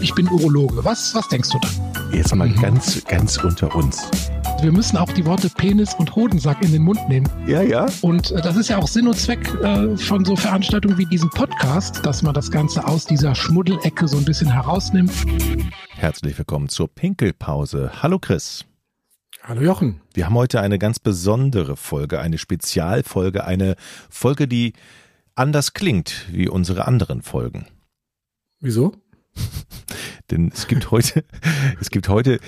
ich 0.00 0.14
bin 0.14 0.28
Urologe. 0.28 0.84
Was, 0.84 1.14
was 1.14 1.28
denkst 1.28 1.50
du 1.50 1.58
dann? 1.58 2.12
Jetzt 2.12 2.34
mal 2.34 2.48
mhm. 2.48 2.60
ganz, 2.60 3.04
ganz 3.04 3.36
unter 3.38 3.74
uns. 3.74 4.08
Wir 4.60 4.72
müssen 4.72 4.96
auch 4.96 5.12
die 5.12 5.24
Worte 5.24 5.48
Penis 5.48 5.94
und 5.94 6.14
Hodensack 6.14 6.62
in 6.62 6.72
den 6.72 6.82
Mund 6.82 7.08
nehmen. 7.08 7.28
Ja, 7.46 7.62
ja. 7.62 7.86
Und 8.02 8.30
äh, 8.32 8.40
das 8.40 8.56
ist 8.56 8.68
ja 8.68 8.78
auch 8.78 8.88
Sinn 8.88 9.06
und 9.06 9.16
Zweck 9.16 9.48
äh, 9.62 9.96
von 9.96 10.24
so 10.24 10.36
Veranstaltungen 10.36 10.98
wie 10.98 11.06
diesem 11.06 11.30
Podcast, 11.30 12.04
dass 12.04 12.22
man 12.22 12.34
das 12.34 12.50
Ganze 12.50 12.86
aus 12.86 13.06
dieser 13.06 13.34
Schmuddelecke 13.34 14.08
so 14.08 14.16
ein 14.16 14.24
bisschen 14.24 14.52
herausnimmt. 14.52 15.12
Herzlich 15.90 16.36
willkommen 16.38 16.68
zur 16.68 16.88
Pinkelpause. 16.88 18.02
Hallo 18.02 18.18
Chris. 18.18 18.64
Hallo 19.42 19.62
Jochen. 19.62 20.00
Wir 20.14 20.26
haben 20.26 20.34
heute 20.34 20.60
eine 20.60 20.78
ganz 20.78 20.98
besondere 20.98 21.76
Folge, 21.76 22.20
eine 22.20 22.38
Spezialfolge, 22.38 23.44
eine 23.44 23.76
Folge, 24.10 24.48
die 24.48 24.74
anders 25.34 25.72
klingt 25.72 26.26
wie 26.30 26.48
unsere 26.48 26.86
anderen 26.86 27.22
Folgen. 27.22 27.66
Wieso? 28.60 28.92
Denn 30.30 30.50
es 30.54 30.66
gibt 30.66 30.90
heute, 30.90 31.24
es 31.80 31.90
gibt 31.90 32.08
heute 32.08 32.40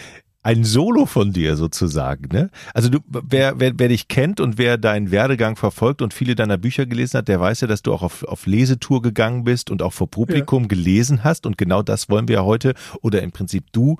ein 0.43 0.65
Solo 0.65 1.05
von 1.05 1.33
dir 1.33 1.57
sozusagen, 1.57 2.29
ne? 2.33 2.51
Also 2.73 2.89
du, 2.89 3.01
wer, 3.07 3.61
wer, 3.61 3.79
wer 3.79 3.89
dich 3.89 4.09
kennt 4.09 4.41
und 4.41 4.57
wer 4.57 4.79
deinen 4.79 5.11
Werdegang 5.11 5.57
verfolgt 5.57 6.01
und 6.01 6.15
viele 6.15 6.35
deiner 6.35 6.57
Bücher 6.57 6.87
gelesen 6.87 7.19
hat, 7.19 7.29
der 7.29 7.41
weiß 7.41 7.61
ja, 7.61 7.67
dass 7.67 7.83
du 7.83 7.93
auch 7.93 8.03
auf, 8.03 8.23
auf 8.25 8.47
Lesetour 8.47 9.03
gegangen 9.03 9.45
bist 9.45 9.71
und 9.71 9.83
auch 9.83 9.93
vor 9.93 10.11
Publikum 10.11 10.63
ja. 10.63 10.69
gelesen 10.69 11.25
hast 11.25 11.45
und 11.45 11.59
genau 11.59 11.83
das 11.83 12.09
wollen 12.09 12.29
wir 12.29 12.45
heute 12.45 12.75
oder 13.03 13.23
im 13.23 13.33
Prinzip 13.33 13.71
du 13.73 13.99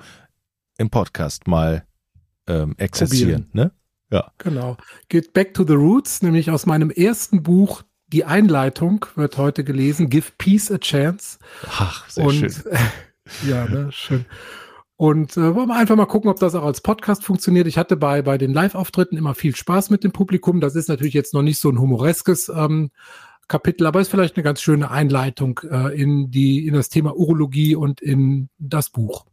im 0.79 0.89
Podcast 0.89 1.47
mal 1.47 1.85
ähm, 2.47 2.75
exerzieren, 2.79 3.51
ne? 3.53 3.73
Ja. 4.11 4.33
Genau. 4.39 4.77
Geht 5.09 5.33
back 5.33 5.55
to 5.55 5.65
the 5.65 5.75
roots, 5.75 6.23
nämlich 6.23 6.51
aus 6.51 6.67
meinem 6.67 6.91
ersten 6.91 7.43
Buch 7.43 7.83
die 8.13 8.25
Einleitung 8.25 9.07
wird 9.15 9.37
heute 9.39 9.65
gelesen, 9.65 10.11
Give 10.11 10.29
Peace 10.39 10.71
a 10.71 10.79
Chance. 10.79 11.39
Ach, 11.67 12.09
sehr 12.09 12.25
und, 12.25 12.35
schön. 12.35 12.55
ja, 13.49 13.67
ne, 13.67 13.89
schön. 13.93 14.25
Und 14.97 15.37
äh, 15.37 15.55
wollen 15.55 15.69
wir 15.69 15.77
einfach 15.77 15.97
mal 15.97 16.07
gucken, 16.07 16.31
ob 16.31 16.39
das 16.41 16.55
auch 16.55 16.65
als 16.65 16.83
Podcast 16.83 17.25
funktioniert. 17.25 17.67
Ich 17.67 17.79
hatte 17.79 17.97
bei, 17.97 18.21
bei 18.21 18.37
den 18.37 18.53
Live-Auftritten 18.53 19.17
immer 19.17 19.35
viel 19.35 19.57
Spaß 19.57 19.89
mit 19.89 20.05
dem 20.05 20.13
Publikum. 20.13 20.61
Das 20.61 20.75
ist 20.75 20.89
natürlich 20.89 21.15
jetzt 21.15 21.33
noch 21.33 21.43
nicht 21.43 21.59
so 21.59 21.71
ein 21.71 21.81
humoreskes 21.81 22.51
ähm, 22.51 22.91
Kapitel, 23.49 23.87
aber 23.87 24.01
ist 24.01 24.11
vielleicht 24.11 24.37
eine 24.37 24.45
ganz 24.45 24.61
schöne 24.61 24.91
Einleitung 24.91 25.61
äh, 25.71 25.99
in 25.99 26.31
die 26.31 26.67
in 26.67 26.75
das 26.75 26.91
Thema 26.91 27.17
Urologie 27.17 27.77
und 27.77 28.03
in 28.03 28.51
das 28.59 28.91
Buch. 28.91 29.25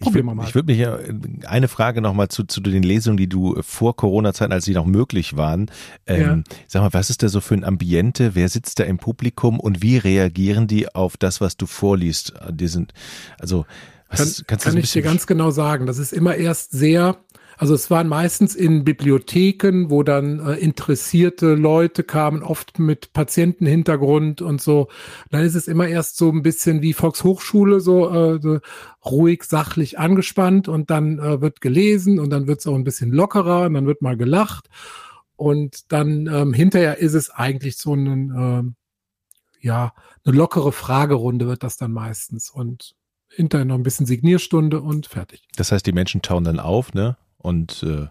Ich 0.00 0.14
würde 0.14 0.54
würd 0.54 0.66
mich 0.66 0.78
ja 0.78 0.98
eine 1.46 1.68
Frage 1.68 2.00
nochmal 2.00 2.28
zu, 2.28 2.44
zu 2.44 2.60
den 2.60 2.82
Lesungen, 2.82 3.16
die 3.16 3.28
du 3.28 3.60
vor 3.62 3.96
Corona-Zeiten, 3.96 4.52
als 4.52 4.64
sie 4.64 4.74
noch 4.74 4.86
möglich 4.86 5.36
waren. 5.36 5.70
Ähm, 6.06 6.20
ja. 6.20 6.56
Sag 6.68 6.82
mal, 6.82 6.92
was 6.92 7.10
ist 7.10 7.22
da 7.22 7.28
so 7.28 7.40
für 7.40 7.54
ein 7.54 7.64
Ambiente? 7.64 8.34
Wer 8.34 8.48
sitzt 8.48 8.78
da 8.78 8.84
im 8.84 8.98
Publikum 8.98 9.58
und 9.58 9.82
wie 9.82 9.96
reagieren 9.96 10.66
die 10.66 10.94
auf 10.94 11.16
das, 11.16 11.40
was 11.40 11.56
du 11.56 11.66
vorliest? 11.66 12.34
Die 12.50 12.68
sind, 12.68 12.92
also 13.38 13.66
was, 14.08 14.44
kann, 14.46 14.58
kann 14.58 14.76
ich 14.76 14.92
dir 14.92 15.02
ganz 15.02 15.26
genau 15.26 15.50
sagen. 15.50 15.86
Das 15.86 15.98
ist 15.98 16.12
immer 16.12 16.36
erst 16.36 16.72
sehr, 16.72 17.16
also 17.56 17.74
es 17.74 17.90
waren 17.90 18.08
meistens 18.08 18.54
in 18.54 18.84
Bibliotheken, 18.84 19.90
wo 19.90 20.02
dann 20.02 20.40
äh, 20.40 20.54
interessierte 20.54 21.54
Leute 21.54 22.02
kamen, 22.02 22.42
oft 22.42 22.78
mit 22.78 23.12
Patientenhintergrund 23.12 24.42
und 24.42 24.60
so. 24.60 24.88
Dann 25.30 25.44
ist 25.44 25.54
es 25.54 25.68
immer 25.68 25.88
erst 25.88 26.16
so 26.16 26.30
ein 26.30 26.42
bisschen 26.42 26.82
wie 26.82 26.92
Volkshochschule, 26.92 27.80
so, 27.80 28.10
äh, 28.10 28.40
so 28.40 28.60
ruhig, 29.04 29.44
sachlich 29.44 29.98
angespannt 29.98 30.68
und 30.68 30.90
dann 30.90 31.18
äh, 31.18 31.40
wird 31.40 31.60
gelesen 31.60 32.18
und 32.18 32.30
dann 32.30 32.46
wird 32.46 32.60
es 32.60 32.66
auch 32.66 32.74
ein 32.74 32.84
bisschen 32.84 33.12
lockerer 33.12 33.66
und 33.66 33.74
dann 33.74 33.86
wird 33.86 34.02
mal 34.02 34.16
gelacht. 34.16 34.68
Und 35.36 35.92
dann 35.92 36.28
ähm, 36.32 36.52
hinterher 36.52 36.98
ist 36.98 37.14
es 37.14 37.30
eigentlich 37.30 37.76
so 37.76 37.94
ein, 37.94 38.74
äh, 39.60 39.66
ja, 39.66 39.92
eine 40.24 40.36
lockere 40.36 40.72
Fragerunde 40.72 41.46
wird 41.46 41.62
das 41.62 41.76
dann 41.76 41.92
meistens. 41.92 42.50
Und 42.50 42.94
hinterher 43.28 43.64
noch 43.64 43.74
ein 43.74 43.82
bisschen 43.82 44.06
Signierstunde 44.06 44.80
und 44.80 45.06
fertig. 45.06 45.42
Das 45.56 45.72
heißt, 45.72 45.86
die 45.86 45.92
Menschen 45.92 46.22
tauen 46.22 46.44
dann 46.44 46.60
auf, 46.60 46.94
ne? 46.94 47.16
Und 47.44 47.82
äh, 47.82 48.06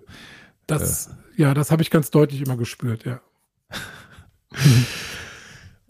das, 0.67 1.07
äh, 1.07 1.41
ja, 1.41 1.55
das 1.55 1.71
habe 1.71 1.81
ich 1.81 1.89
ganz 1.89 2.11
deutlich 2.11 2.41
immer 2.41 2.55
gespürt, 2.55 3.03
ja. 3.03 3.19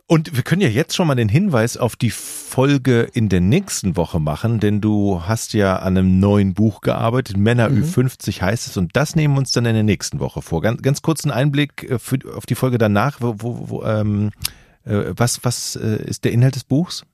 Und 0.05 0.35
wir 0.35 0.43
können 0.43 0.61
ja 0.61 0.69
jetzt 0.69 0.95
schon 0.95 1.07
mal 1.07 1.15
den 1.15 1.27
Hinweis 1.27 1.75
auf 1.75 1.95
die 1.95 2.11
Folge 2.11 3.01
in 3.13 3.27
der 3.29 3.41
nächsten 3.41 3.97
Woche 3.97 4.19
machen, 4.19 4.59
denn 4.59 4.79
du 4.79 5.23
hast 5.25 5.53
ja 5.53 5.77
an 5.77 5.97
einem 5.97 6.19
neuen 6.19 6.53
Buch 6.53 6.81
gearbeitet, 6.81 7.35
Männer 7.35 7.67
mhm. 7.69 7.83
Ü50 7.83 8.41
heißt 8.41 8.67
es, 8.67 8.77
und 8.77 8.95
das 8.95 9.15
nehmen 9.15 9.33
wir 9.33 9.39
uns 9.39 9.51
dann 9.51 9.65
in 9.65 9.73
der 9.73 9.83
nächsten 9.83 10.19
Woche 10.19 10.41
vor. 10.41 10.61
Ganz, 10.61 10.81
ganz 10.81 11.01
kurzen 11.01 11.31
Einblick 11.31 11.83
äh, 11.89 11.99
für, 11.99 12.19
auf 12.35 12.45
die 12.45 12.55
Folge 12.55 12.77
danach. 12.77 13.19
Wo, 13.19 13.35
wo, 13.39 13.69
wo, 13.69 13.83
ähm, 13.83 14.31
äh, 14.85 15.13
was 15.17 15.43
was 15.43 15.75
äh, 15.75 16.01
ist 16.05 16.23
der 16.23 16.31
Inhalt 16.31 16.55
des 16.55 16.63
Buchs? 16.63 17.05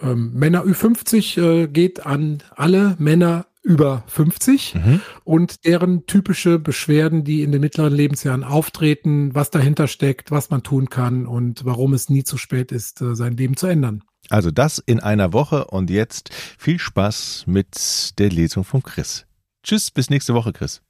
ähm, 0.00 0.32
Männer 0.34 0.64
Ü50 0.64 1.40
äh, 1.40 1.66
geht 1.68 2.04
an 2.06 2.42
alle 2.54 2.96
Männer 2.98 3.46
über 3.68 4.02
50 4.06 4.74
mhm. 4.76 5.00
und 5.24 5.66
deren 5.66 6.06
typische 6.06 6.58
Beschwerden, 6.58 7.22
die 7.22 7.42
in 7.42 7.52
den 7.52 7.60
mittleren 7.60 7.92
Lebensjahren 7.92 8.42
auftreten, 8.42 9.34
was 9.34 9.50
dahinter 9.50 9.88
steckt, 9.88 10.30
was 10.30 10.48
man 10.48 10.62
tun 10.62 10.88
kann 10.88 11.26
und 11.26 11.66
warum 11.66 11.92
es 11.92 12.08
nie 12.08 12.24
zu 12.24 12.38
spät 12.38 12.72
ist, 12.72 13.02
äh, 13.02 13.14
sein 13.14 13.36
Leben 13.36 13.58
zu 13.58 13.66
ändern. 13.66 14.02
Also 14.30 14.50
das 14.50 14.78
in 14.78 15.00
einer 15.00 15.34
Woche 15.34 15.66
und 15.66 15.90
jetzt 15.90 16.32
viel 16.32 16.78
Spaß 16.78 17.44
mit 17.46 18.18
der 18.18 18.30
Lesung 18.30 18.64
von 18.64 18.82
Chris. 18.82 19.26
Tschüss, 19.62 19.90
bis 19.90 20.08
nächste 20.08 20.32
Woche, 20.32 20.54
Chris. 20.54 20.80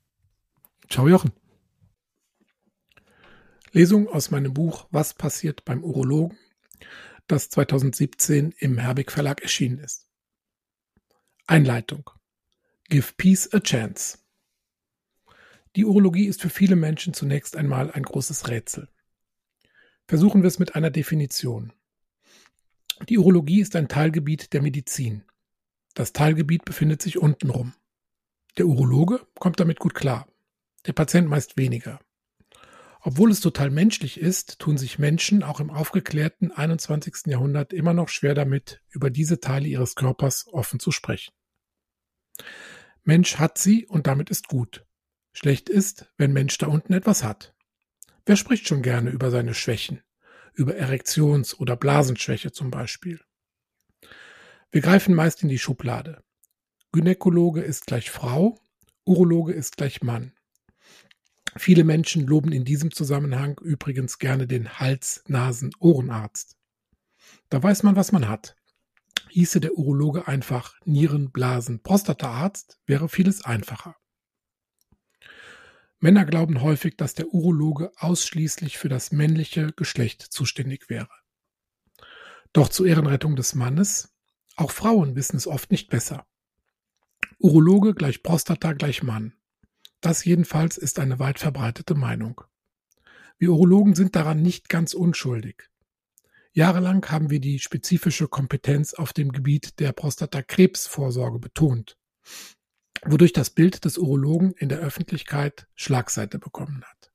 Ciao, 0.88 1.08
Jochen. 1.08 1.32
Lesung 3.72 4.08
aus 4.08 4.30
meinem 4.30 4.54
Buch 4.54 4.86
Was 4.92 5.14
passiert 5.14 5.64
beim 5.64 5.82
Urologen 5.82 6.38
das 7.26 7.50
2017 7.50 8.54
im 8.56 8.78
Herbig 8.78 9.10
Verlag 9.10 9.42
erschienen 9.42 9.80
ist. 9.80 10.06
Einleitung. 11.46 12.08
Give 12.90 13.12
Peace 13.18 13.52
a 13.52 13.60
Chance. 13.60 14.16
Die 15.76 15.84
Urologie 15.84 16.24
ist 16.24 16.40
für 16.40 16.48
viele 16.48 16.74
Menschen 16.74 17.12
zunächst 17.12 17.54
einmal 17.54 17.90
ein 17.90 18.02
großes 18.02 18.48
Rätsel. 18.48 18.88
Versuchen 20.06 20.40
wir 20.40 20.48
es 20.48 20.58
mit 20.58 20.74
einer 20.74 20.88
Definition. 20.88 21.74
Die 23.10 23.18
Urologie 23.18 23.60
ist 23.60 23.76
ein 23.76 23.88
Teilgebiet 23.88 24.54
der 24.54 24.62
Medizin. 24.62 25.22
Das 25.92 26.14
Teilgebiet 26.14 26.64
befindet 26.64 27.02
sich 27.02 27.18
untenrum. 27.18 27.74
Der 28.56 28.64
Urologe 28.64 29.20
kommt 29.38 29.60
damit 29.60 29.80
gut 29.80 29.94
klar, 29.94 30.26
der 30.86 30.94
Patient 30.94 31.28
meist 31.28 31.58
weniger. 31.58 32.00
Obwohl 33.02 33.30
es 33.30 33.40
total 33.40 33.68
menschlich 33.68 34.18
ist, 34.18 34.60
tun 34.60 34.78
sich 34.78 34.98
Menschen 34.98 35.42
auch 35.42 35.60
im 35.60 35.68
aufgeklärten 35.68 36.52
21. 36.52 37.26
Jahrhundert 37.26 37.74
immer 37.74 37.92
noch 37.92 38.08
schwer 38.08 38.32
damit, 38.34 38.82
über 38.88 39.10
diese 39.10 39.40
Teile 39.40 39.68
ihres 39.68 39.94
Körpers 39.94 40.48
offen 40.50 40.80
zu 40.80 40.90
sprechen. 40.90 41.34
Mensch 43.08 43.38
hat 43.38 43.56
sie 43.56 43.86
und 43.86 44.06
damit 44.06 44.28
ist 44.28 44.48
gut. 44.48 44.84
Schlecht 45.32 45.70
ist, 45.70 46.12
wenn 46.18 46.34
Mensch 46.34 46.58
da 46.58 46.66
unten 46.66 46.92
etwas 46.92 47.24
hat. 47.24 47.54
Wer 48.26 48.36
spricht 48.36 48.68
schon 48.68 48.82
gerne 48.82 49.08
über 49.08 49.30
seine 49.30 49.54
Schwächen, 49.54 50.02
über 50.52 50.74
Erektions- 50.76 51.58
oder 51.58 51.74
Blasenschwäche 51.74 52.52
zum 52.52 52.70
Beispiel? 52.70 53.18
Wir 54.70 54.82
greifen 54.82 55.14
meist 55.14 55.42
in 55.42 55.48
die 55.48 55.58
Schublade. 55.58 56.22
Gynäkologe 56.92 57.62
ist 57.62 57.86
gleich 57.86 58.10
Frau, 58.10 58.60
Urologe 59.06 59.54
ist 59.54 59.78
gleich 59.78 60.02
Mann. 60.02 60.34
Viele 61.56 61.84
Menschen 61.84 62.26
loben 62.26 62.52
in 62.52 62.66
diesem 62.66 62.90
Zusammenhang 62.90 63.58
übrigens 63.62 64.18
gerne 64.18 64.46
den 64.46 64.78
Hals-Nasen-Ohrenarzt. 64.80 66.58
Da 67.48 67.62
weiß 67.62 67.84
man, 67.84 67.96
was 67.96 68.12
man 68.12 68.28
hat. 68.28 68.54
Hieße 69.30 69.60
der 69.60 69.74
Urologe 69.74 70.28
einfach 70.28 70.74
Nieren-, 70.84 71.30
Blasen-, 71.30 71.82
Prostataarzt, 71.82 72.78
wäre 72.86 73.08
vieles 73.08 73.44
einfacher. 73.44 73.96
Männer 76.00 76.24
glauben 76.24 76.62
häufig, 76.62 76.96
dass 76.96 77.14
der 77.14 77.28
Urologe 77.34 77.90
ausschließlich 77.96 78.78
für 78.78 78.88
das 78.88 79.10
männliche 79.10 79.72
Geschlecht 79.72 80.22
zuständig 80.22 80.88
wäre. 80.88 81.10
Doch 82.52 82.68
zur 82.68 82.86
Ehrenrettung 82.86 83.34
des 83.36 83.54
Mannes, 83.54 84.14
auch 84.56 84.70
Frauen 84.70 85.16
wissen 85.16 85.36
es 85.36 85.46
oft 85.46 85.70
nicht 85.70 85.90
besser. 85.90 86.26
Urologe 87.38 87.94
gleich 87.94 88.22
Prostata 88.22 88.72
gleich 88.72 89.02
Mann. 89.02 89.34
Das 90.00 90.24
jedenfalls 90.24 90.78
ist 90.78 90.98
eine 90.98 91.18
weit 91.18 91.38
verbreitete 91.38 91.94
Meinung. 91.94 92.42
Wir 93.38 93.50
Urologen 93.50 93.94
sind 93.94 94.16
daran 94.16 94.42
nicht 94.42 94.68
ganz 94.68 94.94
unschuldig. 94.94 95.70
Jahrelang 96.58 97.08
haben 97.08 97.30
wir 97.30 97.38
die 97.38 97.60
spezifische 97.60 98.26
Kompetenz 98.26 98.92
auf 98.92 99.12
dem 99.12 99.30
Gebiet 99.30 99.78
der 99.78 99.92
Prostatakrebsvorsorge 99.92 101.38
betont, 101.38 101.96
wodurch 103.04 103.32
das 103.32 103.50
Bild 103.50 103.84
des 103.84 103.96
Urologen 103.96 104.54
in 104.54 104.68
der 104.68 104.80
Öffentlichkeit 104.80 105.68
Schlagseite 105.76 106.40
bekommen 106.40 106.82
hat. 106.82 107.12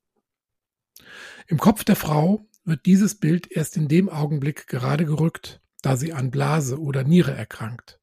Im 1.46 1.58
Kopf 1.58 1.84
der 1.84 1.94
Frau 1.94 2.48
wird 2.64 2.86
dieses 2.86 3.16
Bild 3.16 3.52
erst 3.52 3.76
in 3.76 3.86
dem 3.86 4.08
Augenblick 4.08 4.66
gerade 4.66 5.04
gerückt, 5.04 5.60
da 5.82 5.98
sie 5.98 6.14
an 6.14 6.30
Blase 6.30 6.80
oder 6.80 7.04
Niere 7.04 7.32
erkrankt, 7.32 8.00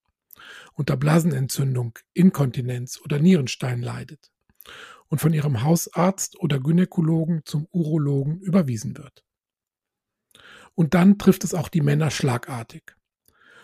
unter 0.74 0.96
Blasenentzündung, 0.96 1.98
Inkontinenz 2.14 3.02
oder 3.04 3.18
Nierenstein 3.18 3.82
leidet 3.82 4.32
und 5.08 5.20
von 5.20 5.34
ihrem 5.34 5.64
Hausarzt 5.64 6.40
oder 6.40 6.60
Gynäkologen 6.60 7.42
zum 7.46 7.68
Urologen 7.72 8.42
überwiesen 8.42 8.96
wird. 8.96 9.24
Und 10.76 10.94
dann 10.94 11.18
trifft 11.18 11.44
es 11.44 11.54
auch 11.54 11.70
die 11.70 11.82
Männer 11.82 12.12
schlagartig. 12.12 12.96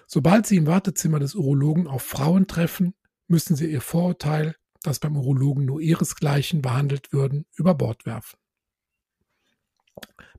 Sobald 0.08 0.46
Sie 0.46 0.58
im 0.58 0.68
Wartezimmer 0.68 1.20
des 1.20 1.36
Urologen 1.36 1.88
auf 1.88 2.04
Frauen 2.04 2.48
treffen, 2.48 2.94
müssen 3.28 3.56
Sie 3.56 3.70
Ihr 3.70 3.82
Vorurteil, 3.82 4.56
dass 4.84 5.00
beim 5.00 5.18
Urologen 5.18 5.66
nur 5.66 5.82
ihresgleichen 5.82 6.62
behandelt 6.62 7.12
würden, 7.12 7.46
über 7.56 7.76
Bord 7.76 8.06
werfen. 8.06 8.38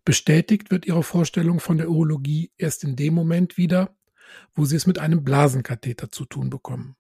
Bestätigt 0.05 0.71
wird 0.71 0.87
Ihre 0.87 1.03
Vorstellung 1.03 1.61
von 1.61 1.77
der 1.77 1.91
Urologie 1.91 2.51
erst 2.57 2.85
in 2.85 2.97
dem 2.97 3.13
Moment 3.15 3.59
wieder, 3.59 3.95
wo 4.55 4.65
Sie 4.65 4.77
es 4.77 4.87
mit 4.87 4.99
einem 4.99 5.23
Blasenkatheter 5.23 6.11
zu 6.11 6.25
tun 6.25 6.49
bekommen. 6.49 6.97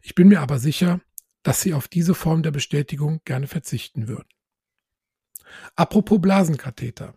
Ich 0.00 0.14
bin 0.14 0.28
mir 0.28 0.40
aber 0.40 0.58
sicher, 0.58 1.00
dass 1.42 1.60
Sie 1.60 1.74
auf 1.74 1.88
diese 1.88 2.14
Form 2.14 2.42
der 2.42 2.50
Bestätigung 2.50 3.20
gerne 3.24 3.46
verzichten 3.46 4.08
würden. 4.08 4.28
Apropos 5.74 6.20
Blasenkatheter. 6.20 7.14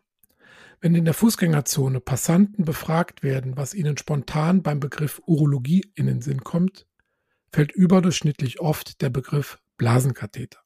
Wenn 0.81 0.95
in 0.95 1.05
der 1.05 1.13
Fußgängerzone 1.13 1.99
Passanten 1.99 2.65
befragt 2.65 3.23
werden, 3.23 3.57
was 3.57 3.73
ihnen 3.73 3.97
spontan 3.97 4.61
beim 4.61 4.79
Begriff 4.79 5.21
Urologie 5.25 5.91
in 5.95 6.07
den 6.07 6.21
Sinn 6.21 6.43
kommt, 6.43 6.87
fällt 7.51 7.71
überdurchschnittlich 7.71 8.59
oft 8.59 9.01
der 9.01 9.09
Begriff 9.09 9.59
Blasenkatheter. 9.77 10.59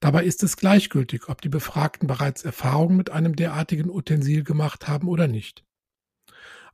Dabei 0.00 0.24
ist 0.24 0.42
es 0.42 0.56
gleichgültig, 0.56 1.28
ob 1.28 1.40
die 1.40 1.48
Befragten 1.48 2.06
bereits 2.06 2.44
Erfahrungen 2.44 2.96
mit 2.96 3.10
einem 3.10 3.34
derartigen 3.34 3.90
Utensil 3.90 4.44
gemacht 4.44 4.86
haben 4.86 5.08
oder 5.08 5.26
nicht. 5.26 5.64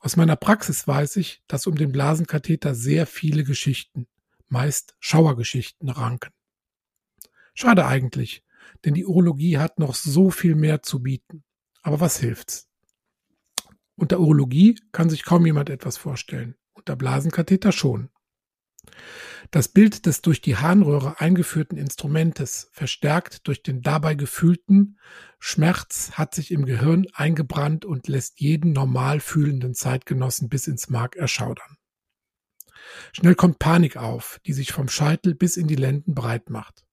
Aus 0.01 0.17
meiner 0.17 0.37
Praxis 0.37 0.87
weiß 0.87 1.17
ich, 1.17 1.43
dass 1.47 1.67
um 1.67 1.77
den 1.77 1.93
Blasenkatheter 1.93 2.75
sehr 2.75 3.07
viele 3.07 3.45
Geschichten, 3.45 4.07
meist 4.49 4.97
Schauergeschichten, 5.01 5.89
ranken. 5.89 6.31
Schade 7.55 7.87
eigentlich, 7.87 8.45
denn 8.85 8.93
die 8.93 9.07
Urologie 9.07 9.59
hat 9.59 9.79
noch 9.79 9.95
so 9.95 10.31
viel 10.31 10.55
mehr 10.55 10.83
zu 10.83 11.03
bieten. 11.03 11.45
Aber 11.85 12.01
was 12.01 12.19
hilft's? 12.19 12.69
Unter 13.95 14.19
Urologie 14.19 14.81
kann 14.91 15.11
sich 15.11 15.23
kaum 15.23 15.47
jemand 15.47 15.71
etwas 15.71 15.99
vorstellen, 15.99 16.57
unter 16.73 16.97
Blasenkatheter 16.97 17.71
schon. 17.71 18.11
Das 19.51 19.69
Bild 19.69 20.07
des 20.07 20.23
durch 20.23 20.41
die 20.41 20.57
Harnröhre 20.57 21.21
eingeführten 21.21 21.79
Instrumentes, 21.79 22.71
verstärkt 22.73 23.47
durch 23.47 23.63
den 23.63 23.83
dabei 23.83 24.15
gefühlten 24.15 24.99
Schmerz, 25.39 26.13
hat 26.15 26.35
sich 26.35 26.51
im 26.51 26.65
Gehirn 26.65 27.07
eingebrannt 27.13 27.85
und 27.85 28.09
lässt 28.09 28.41
jeden 28.41 28.73
normal 28.73 29.21
fühlenden 29.21 29.75
Zeitgenossen 29.75 30.49
bis 30.49 30.67
ins 30.67 30.89
Mark 30.89 31.17
erschaudern. 31.17 31.77
Schnell 33.13 33.35
kommt 33.35 33.59
Panik 33.59 33.97
auf, 33.97 34.41
die 34.47 34.53
sich 34.55 34.73
vom 34.73 34.89
Scheitel 34.89 35.35
bis 35.35 35.57
in 35.57 35.69
die 35.69 35.77
Lenden 35.77 36.15
breit 36.15 36.51
macht. 36.51 36.84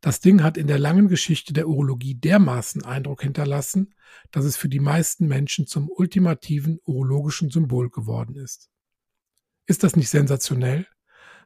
Das 0.00 0.20
Ding 0.20 0.42
hat 0.42 0.56
in 0.56 0.66
der 0.66 0.78
langen 0.78 1.08
Geschichte 1.08 1.52
der 1.52 1.68
Urologie 1.68 2.14
dermaßen 2.14 2.84
Eindruck 2.84 3.22
hinterlassen, 3.22 3.94
dass 4.30 4.46
es 4.46 4.56
für 4.56 4.70
die 4.70 4.80
meisten 4.80 5.28
Menschen 5.28 5.66
zum 5.66 5.90
ultimativen 5.90 6.78
urologischen 6.84 7.50
Symbol 7.50 7.90
geworden 7.90 8.34
ist. 8.34 8.70
Ist 9.66 9.84
das 9.84 9.96
nicht 9.96 10.08
sensationell? 10.08 10.86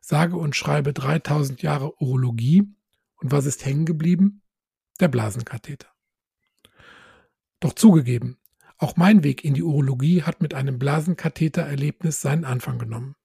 Sage 0.00 0.36
und 0.36 0.54
schreibe 0.54 0.92
3000 0.92 1.62
Jahre 1.62 2.00
Urologie 2.00 2.68
und 3.16 3.32
was 3.32 3.46
ist 3.46 3.64
hängen 3.64 3.86
geblieben? 3.86 4.42
Der 5.00 5.08
Blasenkatheter. 5.08 5.88
Doch 7.58 7.72
zugegeben, 7.72 8.38
auch 8.78 8.96
mein 8.96 9.24
Weg 9.24 9.44
in 9.44 9.54
die 9.54 9.62
Urologie 9.62 10.22
hat 10.22 10.42
mit 10.42 10.54
einem 10.54 10.78
Blasenkatheter-Erlebnis 10.78 12.20
seinen 12.20 12.44
Anfang 12.44 12.78
genommen. 12.78 13.16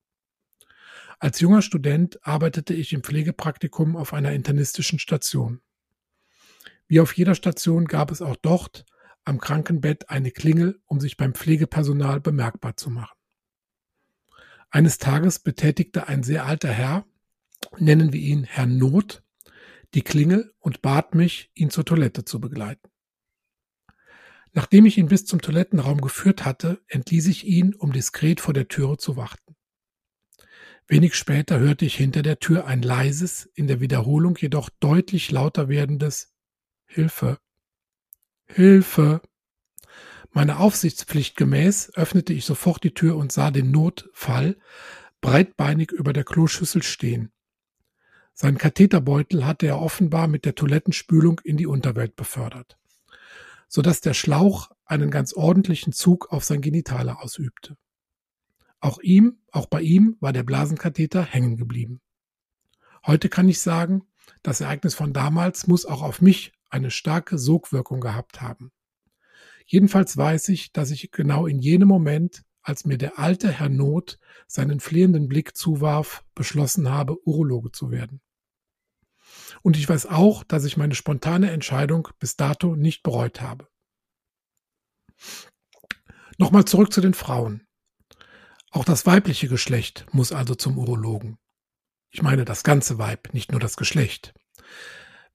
Als 1.20 1.42
junger 1.42 1.62
Student 1.62 2.26
arbeitete 2.26 2.74
ich 2.74 2.94
im 2.94 3.04
Pflegepraktikum 3.04 3.98
auf 3.98 4.14
einer 4.14 4.32
internistischen 4.32 5.00
Station. 5.00 5.60
Wie 6.88 7.02
auf 7.02 7.12
jeder 7.14 7.36
Station 7.36 7.86
gab 7.86 8.10
es 8.10 8.22
auch 8.22 8.38
dort 8.38 8.86
am 9.26 9.40
Krankenbett 9.40 10.10
eine 10.10 10.32
Klingel, 10.32 10.82
um 10.86 11.02
sich 11.02 11.18
beim 11.18 11.34
Pflegepersonal 11.34 12.22
bemerkbar 12.22 12.78
zu 12.78 12.90
machen. 12.90 13.18
Eines 14.70 14.98
Tages 14.98 15.40
betätigte 15.40 16.08
ein 16.08 16.24
sehr 16.24 16.46
alter 16.46 16.72
Herr, 16.72 17.06
nennen 17.78 18.14
wir 18.14 18.22
ihn 18.22 18.46
Herr 18.46 18.66
Not, 18.66 19.22
die 19.94 20.04
Klingel 20.04 20.54
und 20.60 20.82
bat 20.82 21.16
mich, 21.16 21.52
ihn 21.54 21.70
zur 21.70 21.84
Toilette 21.84 22.24
zu 22.24 22.40
begleiten. 22.40 22.90
Nachdem 24.54 24.86
ich 24.86 24.98
ihn 24.98 25.08
bis 25.08 25.26
zum 25.26 25.42
Toilettenraum 25.42 26.00
geführt 26.00 26.46
hatte, 26.46 26.82
entließ 26.88 27.28
ich 27.28 27.46
ihn, 27.46 27.76
um 27.76 27.92
diskret 27.92 28.40
vor 28.40 28.54
der 28.54 28.70
Türe 28.70 28.98
zu 28.98 29.18
warten. 29.18 29.49
Wenig 30.92 31.14
später 31.14 31.60
hörte 31.60 31.86
ich 31.86 31.96
hinter 31.96 32.24
der 32.24 32.40
Tür 32.40 32.66
ein 32.66 32.82
leises, 32.82 33.46
in 33.54 33.68
der 33.68 33.80
Wiederholung 33.80 34.36
jedoch 34.38 34.72
deutlich 34.80 35.30
lauter 35.30 35.70
werdendes 35.70 36.34
Hilfe. 36.88 37.38
Hilfe. 38.48 39.22
Meiner 40.32 40.60
Aufsichtspflicht 40.60 41.38
gemäß 41.38 41.94
öffnete 41.94 42.34
ich 42.34 42.44
sofort 42.44 42.84
die 42.84 42.96
Tür 42.96 43.18
und 43.18 43.32
sah 43.32 43.52
den 43.52 43.70
Notfall 43.70 44.58
breitbeinig 45.22 45.92
über 45.92 46.12
der 46.12 46.24
Kloschüssel 46.24 46.82
stehen. 46.82 47.32
Sein 48.34 48.58
Katheterbeutel 48.58 49.46
hatte 49.46 49.68
er 49.68 49.80
offenbar 49.80 50.28
mit 50.28 50.44
der 50.44 50.56
Toilettenspülung 50.56 51.40
in 51.44 51.58
die 51.58 51.68
Unterwelt 51.68 52.16
befördert, 52.16 52.80
so 53.68 53.84
dass 53.84 54.02
der 54.02 54.16
Schlauch 54.16 54.72
einen 54.86 55.12
ganz 55.12 55.34
ordentlichen 55.34 55.94
Zug 55.94 56.32
auf 56.32 56.44
sein 56.46 56.62
Genitale 56.62 57.20
ausübte. 57.20 57.78
Auch 58.80 59.00
ihm, 59.00 59.40
auch 59.52 59.66
bei 59.66 59.82
ihm 59.82 60.18
war 60.20 60.34
der 60.34 60.44
Blasenkatheter 60.44 61.24
hängen 61.24 61.58
geblieben. 61.58 62.02
Heute 63.06 63.30
kann 63.30 63.50
ich 63.50 63.62
sagen, 63.62 64.04
das 64.44 64.62
Ereignis 64.62 64.96
von 64.96 65.14
damals 65.14 65.68
muss 65.68 65.86
auch 65.86 66.02
auf 66.02 66.22
mich 66.22 66.54
eine 66.70 66.92
starke 66.92 67.38
Sogwirkung 67.38 68.00
gehabt 68.00 68.42
haben. 68.42 68.72
Jedenfalls 69.66 70.16
weiß 70.18 70.50
ich, 70.50 70.72
dass 70.72 70.92
ich 70.92 71.12
genau 71.12 71.46
in 71.46 71.60
jenem 71.60 71.88
Moment, 71.88 72.44
als 72.62 72.86
mir 72.86 72.98
der 72.98 73.20
alte 73.20 73.52
Herr 73.52 73.70
Not 73.70 74.20
seinen 74.48 74.80
flehenden 74.80 75.28
Blick 75.28 75.56
zuwarf, 75.56 76.26
beschlossen 76.36 76.90
habe, 76.90 77.18
Urologe 77.28 77.72
zu 77.72 77.92
werden. 77.92 78.22
Und 79.62 79.78
ich 79.78 79.88
weiß 79.88 80.08
auch, 80.08 80.44
dass 80.44 80.66
ich 80.66 80.78
meine 80.78 80.96
spontane 80.96 81.52
Entscheidung 81.52 82.08
bis 82.20 82.36
dato 82.36 82.76
nicht 82.76 83.04
bereut 83.04 83.42
habe. 83.42 83.68
Nochmal 86.38 86.66
zurück 86.66 86.94
zu 86.94 87.02
den 87.02 87.14
Frauen. 87.14 87.68
Auch 88.72 88.86
das 88.86 89.06
weibliche 89.06 89.48
Geschlecht 89.48 90.06
muss 90.12 90.32
also 90.32 90.56
zum 90.56 90.78
Urologen. 90.78 91.38
Ich 92.12 92.22
meine 92.22 92.46
das 92.46 92.64
ganze 92.64 92.98
Weib, 92.98 93.34
nicht 93.34 93.52
nur 93.52 93.60
das 93.60 93.78
Geschlecht. 93.78 94.34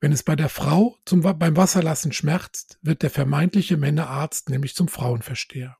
Wenn 0.00 0.12
es 0.12 0.22
bei 0.22 0.36
der 0.36 0.48
Frau 0.48 0.98
zum, 1.04 1.22
beim 1.22 1.56
Wasserlassen 1.56 2.12
schmerzt, 2.12 2.78
wird 2.82 3.02
der 3.02 3.10
vermeintliche 3.10 3.76
Männerarzt 3.76 4.50
nämlich 4.50 4.74
zum 4.74 4.88
Frauenversteher. 4.88 5.76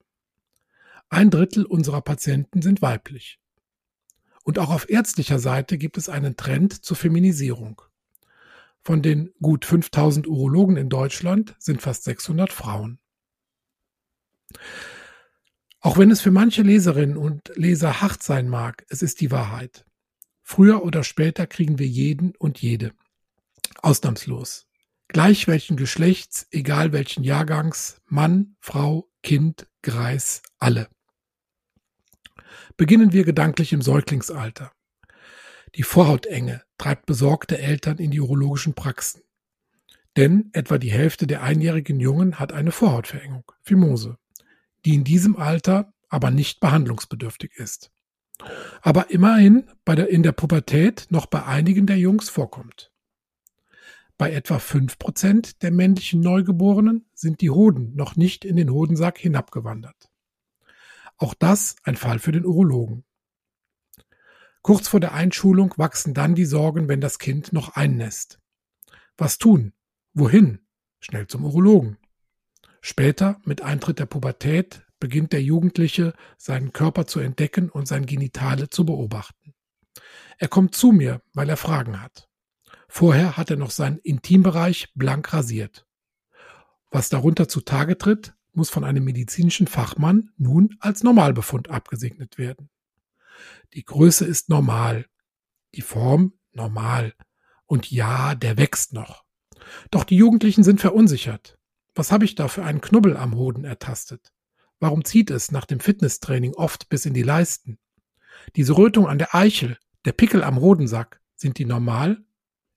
Ein 1.08 1.30
Drittel 1.30 1.64
unserer 1.64 2.00
Patienten 2.00 2.62
sind 2.62 2.80
weiblich. 2.82 3.38
Und 4.42 4.58
auch 4.58 4.70
auf 4.70 4.88
ärztlicher 4.88 5.38
Seite 5.38 5.78
gibt 5.78 5.96
es 5.96 6.08
einen 6.08 6.36
Trend 6.36 6.84
zur 6.84 6.96
Feminisierung. 6.96 7.82
Von 8.82 9.00
den 9.00 9.32
gut 9.40 9.64
5000 9.64 10.26
Urologen 10.26 10.76
in 10.76 10.88
Deutschland 10.88 11.54
sind 11.58 11.80
fast 11.80 12.04
600 12.04 12.52
Frauen. 12.52 12.98
Auch 15.84 15.98
wenn 15.98 16.10
es 16.10 16.22
für 16.22 16.30
manche 16.30 16.62
Leserinnen 16.62 17.18
und 17.18 17.52
Leser 17.56 18.00
hart 18.00 18.22
sein 18.22 18.48
mag, 18.48 18.86
es 18.88 19.02
ist 19.02 19.20
die 19.20 19.30
Wahrheit. 19.30 19.84
Früher 20.42 20.82
oder 20.82 21.04
später 21.04 21.46
kriegen 21.46 21.78
wir 21.78 21.86
jeden 21.86 22.34
und 22.36 22.62
jede. 22.62 22.92
Ausnahmslos. 23.82 24.66
Gleich 25.08 25.46
welchen 25.46 25.76
Geschlechts, 25.76 26.46
egal 26.50 26.94
welchen 26.94 27.22
Jahrgangs, 27.22 28.00
Mann, 28.06 28.56
Frau, 28.60 29.10
Kind, 29.22 29.68
Greis, 29.82 30.40
alle. 30.58 30.88
Beginnen 32.78 33.12
wir 33.12 33.24
gedanklich 33.24 33.74
im 33.74 33.82
Säuglingsalter. 33.82 34.72
Die 35.74 35.82
Vorhautenge 35.82 36.62
treibt 36.78 37.04
besorgte 37.04 37.58
Eltern 37.58 37.98
in 37.98 38.10
die 38.10 38.20
urologischen 38.20 38.72
Praxen. 38.72 39.20
Denn 40.16 40.48
etwa 40.54 40.78
die 40.78 40.92
Hälfte 40.92 41.26
der 41.26 41.42
einjährigen 41.42 42.00
Jungen 42.00 42.38
hat 42.38 42.54
eine 42.54 42.72
Vorhautverengung, 42.72 43.52
Fimose 43.60 44.16
die 44.84 44.94
in 44.94 45.04
diesem 45.04 45.36
Alter 45.36 45.92
aber 46.08 46.30
nicht 46.30 46.60
behandlungsbedürftig 46.60 47.52
ist. 47.56 47.90
Aber 48.82 49.10
immerhin 49.10 49.68
bei 49.84 49.94
der, 49.94 50.08
in 50.10 50.22
der 50.22 50.32
Pubertät 50.32 51.06
noch 51.10 51.26
bei 51.26 51.44
einigen 51.44 51.86
der 51.86 51.98
Jungs 51.98 52.28
vorkommt. 52.28 52.92
Bei 54.16 54.32
etwa 54.32 54.58
fünf 54.58 54.98
Prozent 54.98 55.62
der 55.62 55.72
männlichen 55.72 56.20
Neugeborenen 56.20 57.06
sind 57.14 57.40
die 57.40 57.50
Hoden 57.50 57.94
noch 57.96 58.14
nicht 58.16 58.44
in 58.44 58.56
den 58.56 58.70
Hodensack 58.70 59.18
hinabgewandert. 59.18 60.10
Auch 61.16 61.34
das 61.34 61.76
ein 61.82 61.96
Fall 61.96 62.18
für 62.18 62.32
den 62.32 62.44
Urologen. 62.44 63.04
Kurz 64.62 64.88
vor 64.88 65.00
der 65.00 65.12
Einschulung 65.12 65.74
wachsen 65.76 66.14
dann 66.14 66.34
die 66.34 66.44
Sorgen, 66.44 66.88
wenn 66.88 67.00
das 67.00 67.18
Kind 67.18 67.52
noch 67.52 67.76
einnässt. 67.76 68.40
Was 69.16 69.38
tun? 69.38 69.72
Wohin? 70.14 70.60
Schnell 71.00 71.26
zum 71.26 71.44
Urologen. 71.44 71.98
Später, 72.86 73.40
mit 73.44 73.62
Eintritt 73.62 73.98
der 73.98 74.04
Pubertät, 74.04 74.84
beginnt 75.00 75.32
der 75.32 75.42
Jugendliche 75.42 76.12
seinen 76.36 76.74
Körper 76.74 77.06
zu 77.06 77.18
entdecken 77.18 77.70
und 77.70 77.88
sein 77.88 78.04
Genitale 78.04 78.68
zu 78.68 78.84
beobachten. 78.84 79.54
Er 80.36 80.48
kommt 80.48 80.74
zu 80.74 80.92
mir, 80.92 81.22
weil 81.32 81.48
er 81.48 81.56
Fragen 81.56 82.02
hat. 82.02 82.28
Vorher 82.86 83.38
hat 83.38 83.48
er 83.48 83.56
noch 83.56 83.70
seinen 83.70 83.96
Intimbereich 84.00 84.92
blank 84.94 85.32
rasiert. 85.32 85.86
Was 86.90 87.08
darunter 87.08 87.48
zutage 87.48 87.96
tritt, 87.96 88.34
muss 88.52 88.68
von 88.68 88.84
einem 88.84 89.04
medizinischen 89.04 89.66
Fachmann 89.66 90.28
nun 90.36 90.76
als 90.78 91.02
Normalbefund 91.02 91.70
abgesegnet 91.70 92.36
werden. 92.36 92.68
Die 93.72 93.86
Größe 93.86 94.26
ist 94.26 94.50
normal, 94.50 95.06
die 95.74 95.80
Form 95.80 96.34
normal 96.52 97.14
und 97.64 97.90
ja, 97.90 98.34
der 98.34 98.58
wächst 98.58 98.92
noch. 98.92 99.24
Doch 99.90 100.04
die 100.04 100.16
Jugendlichen 100.16 100.64
sind 100.64 100.82
verunsichert. 100.82 101.58
Was 101.94 102.10
habe 102.10 102.24
ich 102.24 102.34
da 102.34 102.48
für 102.48 102.64
einen 102.64 102.80
Knubbel 102.80 103.16
am 103.16 103.36
Hoden 103.36 103.64
ertastet? 103.64 104.32
Warum 104.80 105.04
zieht 105.04 105.30
es 105.30 105.52
nach 105.52 105.64
dem 105.64 105.80
Fitnesstraining 105.80 106.54
oft 106.54 106.88
bis 106.88 107.06
in 107.06 107.14
die 107.14 107.22
Leisten? 107.22 107.78
Diese 108.56 108.76
Rötung 108.76 109.06
an 109.06 109.18
der 109.18 109.34
Eichel, 109.34 109.78
der 110.04 110.12
Pickel 110.12 110.42
am 110.42 110.60
Hodensack, 110.60 111.20
sind 111.36 111.58
die 111.58 111.64
normal? 111.64 112.24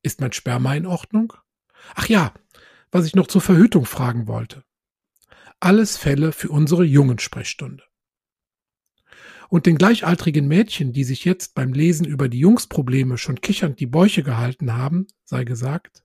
Ist 0.03 0.21
mein 0.21 0.31
Sperma 0.31 0.75
in 0.75 0.85
Ordnung? 0.85 1.33
Ach 1.95 2.07
ja, 2.07 2.33
was 2.91 3.05
ich 3.05 3.15
noch 3.15 3.27
zur 3.27 3.41
Verhütung 3.41 3.85
fragen 3.85 4.27
wollte. 4.27 4.63
Alles 5.59 5.97
Fälle 5.97 6.31
für 6.31 6.49
unsere 6.49 6.83
Jungen-Sprechstunde. 6.83 7.83
Und 9.49 9.65
den 9.65 9.77
gleichaltrigen 9.77 10.47
Mädchen, 10.47 10.93
die 10.93 11.03
sich 11.03 11.25
jetzt 11.25 11.55
beim 11.55 11.73
Lesen 11.73 12.05
über 12.05 12.29
die 12.29 12.39
Jungsprobleme 12.39 13.17
schon 13.17 13.41
kichernd 13.41 13.79
die 13.79 13.87
Bäuche 13.87 14.21
gehalten 14.21 14.73
haben, 14.73 15.07
sei 15.23 15.45
gesagt, 15.45 16.03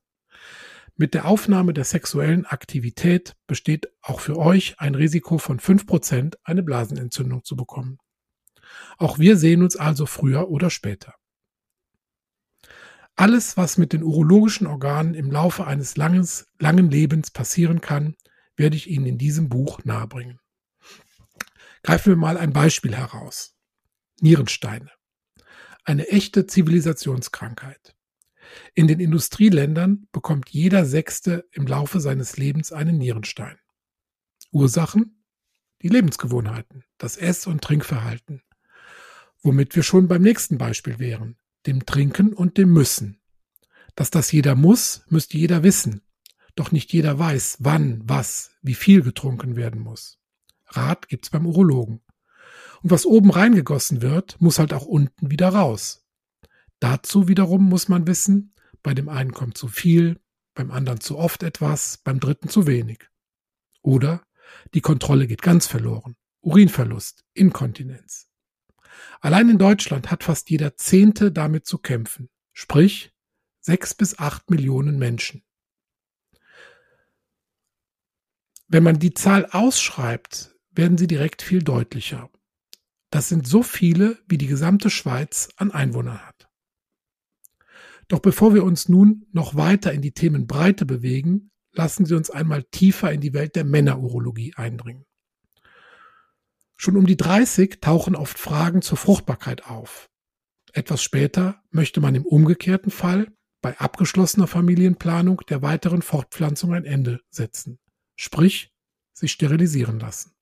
mit 1.02 1.14
der 1.14 1.24
Aufnahme 1.24 1.74
der 1.74 1.82
sexuellen 1.82 2.46
Aktivität 2.46 3.34
besteht 3.48 3.88
auch 4.02 4.20
für 4.20 4.36
euch 4.36 4.78
ein 4.78 4.94
Risiko 4.94 5.36
von 5.36 5.58
fünf 5.58 5.84
Prozent, 5.84 6.38
eine 6.44 6.62
Blasenentzündung 6.62 7.42
zu 7.42 7.56
bekommen. 7.56 7.98
Auch 8.98 9.18
wir 9.18 9.36
sehen 9.36 9.64
uns 9.64 9.74
also 9.74 10.06
früher 10.06 10.48
oder 10.48 10.70
später. 10.70 11.16
Alles, 13.16 13.56
was 13.56 13.78
mit 13.78 13.92
den 13.92 14.04
urologischen 14.04 14.68
Organen 14.68 15.14
im 15.14 15.32
Laufe 15.32 15.66
eines 15.66 15.96
langes, 15.96 16.46
langen 16.60 16.88
Lebens 16.88 17.32
passieren 17.32 17.80
kann, 17.80 18.14
werde 18.54 18.76
ich 18.76 18.88
Ihnen 18.88 19.06
in 19.06 19.18
diesem 19.18 19.48
Buch 19.48 19.80
nahebringen. 19.82 20.38
Greifen 21.82 22.12
wir 22.12 22.16
mal 22.16 22.38
ein 22.38 22.52
Beispiel 22.52 22.94
heraus. 22.94 23.56
Nierensteine. 24.20 24.92
Eine 25.82 26.06
echte 26.06 26.46
Zivilisationskrankheit. 26.46 27.96
In 28.74 28.88
den 28.88 29.00
Industrieländern 29.00 30.06
bekommt 30.12 30.50
jeder 30.50 30.84
Sechste 30.84 31.48
im 31.52 31.66
Laufe 31.66 32.00
seines 32.00 32.36
Lebens 32.36 32.72
einen 32.72 32.98
Nierenstein. 32.98 33.58
Ursachen? 34.50 35.24
Die 35.82 35.88
Lebensgewohnheiten, 35.88 36.84
das 36.98 37.16
Ess- 37.16 37.46
und 37.46 37.62
Trinkverhalten. 37.62 38.42
Womit 39.42 39.74
wir 39.74 39.82
schon 39.82 40.06
beim 40.06 40.22
nächsten 40.22 40.58
Beispiel 40.58 40.98
wären, 40.98 41.36
dem 41.66 41.86
Trinken 41.86 42.32
und 42.32 42.56
dem 42.58 42.72
Müssen. 42.72 43.20
Dass 43.96 44.10
das 44.10 44.30
jeder 44.30 44.54
muss, 44.54 45.04
müsste 45.08 45.36
jeder 45.36 45.62
wissen. 45.62 46.02
Doch 46.54 46.70
nicht 46.70 46.92
jeder 46.92 47.18
weiß, 47.18 47.58
wann, 47.60 48.02
was, 48.04 48.52
wie 48.62 48.74
viel 48.74 49.02
getrunken 49.02 49.56
werden 49.56 49.80
muss. 49.80 50.18
Rat 50.66 51.08
gibt's 51.08 51.30
beim 51.30 51.46
Urologen. 51.46 52.02
Und 52.82 52.90
was 52.90 53.06
oben 53.06 53.30
reingegossen 53.30 54.02
wird, 54.02 54.40
muss 54.40 54.58
halt 54.58 54.72
auch 54.72 54.86
unten 54.86 55.30
wieder 55.30 55.48
raus. 55.48 56.01
Dazu 56.82 57.28
wiederum 57.28 57.68
muss 57.68 57.88
man 57.88 58.08
wissen, 58.08 58.56
bei 58.82 58.92
dem 58.92 59.08
einen 59.08 59.30
kommt 59.30 59.56
zu 59.56 59.68
viel, 59.68 60.20
beim 60.52 60.72
anderen 60.72 60.98
zu 60.98 61.16
oft 61.16 61.44
etwas, 61.44 61.98
beim 61.98 62.18
dritten 62.18 62.48
zu 62.48 62.66
wenig. 62.66 63.08
Oder 63.82 64.26
die 64.74 64.80
Kontrolle 64.80 65.28
geht 65.28 65.42
ganz 65.42 65.68
verloren. 65.68 66.16
Urinverlust, 66.40 67.24
Inkontinenz. 67.34 68.28
Allein 69.20 69.48
in 69.48 69.58
Deutschland 69.58 70.10
hat 70.10 70.24
fast 70.24 70.50
jeder 70.50 70.76
Zehnte 70.76 71.30
damit 71.30 71.66
zu 71.66 71.78
kämpfen. 71.78 72.28
Sprich, 72.52 73.12
sechs 73.60 73.94
bis 73.94 74.18
acht 74.18 74.50
Millionen 74.50 74.98
Menschen. 74.98 75.44
Wenn 78.66 78.82
man 78.82 78.98
die 78.98 79.14
Zahl 79.14 79.46
ausschreibt, 79.46 80.58
werden 80.72 80.98
sie 80.98 81.06
direkt 81.06 81.42
viel 81.42 81.62
deutlicher. 81.62 82.28
Das 83.10 83.28
sind 83.28 83.46
so 83.46 83.62
viele, 83.62 84.18
wie 84.26 84.38
die 84.38 84.48
gesamte 84.48 84.90
Schweiz 84.90 85.48
an 85.54 85.70
Einwohnern 85.70 86.26
hat. 86.26 86.48
Doch 88.12 88.20
bevor 88.20 88.52
wir 88.52 88.62
uns 88.62 88.90
nun 88.90 89.24
noch 89.32 89.54
weiter 89.54 89.90
in 89.90 90.02
die 90.02 90.12
Themenbreite 90.12 90.84
bewegen, 90.84 91.50
lassen 91.72 92.04
Sie 92.04 92.14
uns 92.14 92.28
einmal 92.28 92.62
tiefer 92.62 93.10
in 93.10 93.22
die 93.22 93.32
Welt 93.32 93.56
der 93.56 93.64
Männerurologie 93.64 94.52
eindringen. 94.54 95.06
Schon 96.76 96.98
um 96.98 97.06
die 97.06 97.16
30 97.16 97.80
tauchen 97.80 98.14
oft 98.14 98.38
Fragen 98.38 98.82
zur 98.82 98.98
Fruchtbarkeit 98.98 99.64
auf. 99.64 100.10
Etwas 100.74 101.02
später 101.02 101.62
möchte 101.70 102.02
man 102.02 102.14
im 102.14 102.26
umgekehrten 102.26 102.90
Fall 102.90 103.32
bei 103.62 103.78
abgeschlossener 103.78 104.46
Familienplanung 104.46 105.40
der 105.48 105.62
weiteren 105.62 106.02
Fortpflanzung 106.02 106.74
ein 106.74 106.84
Ende 106.84 107.22
setzen, 107.30 107.78
sprich 108.14 108.74
sich 109.14 109.32
sterilisieren 109.32 109.98
lassen. 109.98 110.32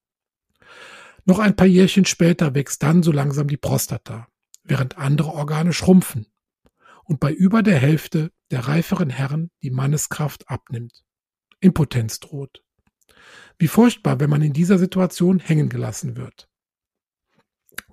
Noch 1.24 1.38
ein 1.38 1.54
paar 1.54 1.68
Jährchen 1.68 2.04
später 2.04 2.52
wächst 2.56 2.82
dann 2.82 3.04
so 3.04 3.12
langsam 3.12 3.46
die 3.46 3.56
Prostata, 3.56 4.26
während 4.64 4.98
andere 4.98 5.28
Organe 5.28 5.72
schrumpfen 5.72 6.26
und 7.10 7.18
bei 7.18 7.32
über 7.32 7.64
der 7.64 7.76
Hälfte 7.76 8.30
der 8.52 8.68
reiferen 8.68 9.10
Herren 9.10 9.50
die 9.64 9.70
Manneskraft 9.70 10.48
abnimmt. 10.48 11.04
Impotenz 11.58 12.20
droht. 12.20 12.62
Wie 13.58 13.66
furchtbar, 13.66 14.20
wenn 14.20 14.30
man 14.30 14.42
in 14.42 14.52
dieser 14.52 14.78
Situation 14.78 15.40
hängen 15.40 15.68
gelassen 15.68 16.16
wird. 16.16 16.48